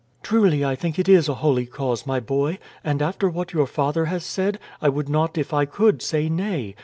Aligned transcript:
"Truly 0.23 0.65
I 0.65 0.73
think 0.73 0.97
it 0.97 1.07
is 1.07 1.29
a 1.29 1.35
holy 1.45 1.67
cause, 1.67 2.07
my 2.07 2.19
boy; 2.19 2.57
and 2.83 3.03
after 3.03 3.29
what 3.29 3.53
your 3.53 3.67
father 3.67 4.05
has 4.05 4.23
said, 4.25 4.57
I 4.81 4.89
would 4.89 5.09
not 5.09 5.37
if 5.37 5.53
I 5.53 5.65
could 5.65 6.01
say 6.01 6.27
nay. 6.27 6.73